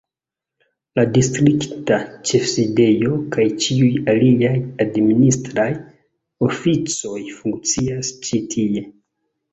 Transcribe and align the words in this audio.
La 0.99 1.03
distrikta 1.17 1.99
ĉefsidejo 2.29 3.19
kaj 3.35 3.45
ĉiuj 3.65 3.91
aliaj 4.15 4.55
administraj 4.87 5.69
oficoj 6.49 7.23
funkcias 7.41 8.11
ĉi 8.29 8.41
tie. 8.57 8.87